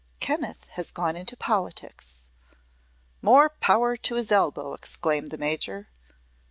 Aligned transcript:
Kenneth 0.19 0.65
has 0.71 0.89
gone 0.89 1.15
into 1.15 1.37
politics!" 1.37 2.23
"More 3.21 3.49
power 3.59 3.95
to 3.97 4.15
his 4.15 4.31
elbow!" 4.31 4.73
exclaimed 4.73 5.29
the 5.29 5.37
Major. 5.37 5.89